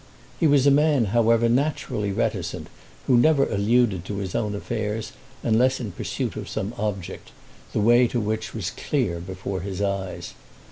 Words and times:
He 0.39 0.47
was 0.47 0.65
a 0.65 0.71
man, 0.71 1.05
however, 1.13 1.47
naturally 1.47 2.11
reticent, 2.11 2.69
who 3.05 3.15
never 3.17 3.45
alluded 3.45 4.03
to 4.05 4.17
his 4.17 4.33
own 4.33 4.55
affairs 4.55 5.11
unless 5.43 5.79
in 5.79 5.91
pursuit 5.91 6.35
of 6.35 6.49
some 6.49 6.73
object 6.79 7.29
the 7.71 7.81
way 7.81 8.07
to 8.07 8.19
which 8.19 8.51
was 8.55 8.71
clear 8.71 9.19
before 9.19 9.61
his 9.61 9.79
eyes. 9.79 10.33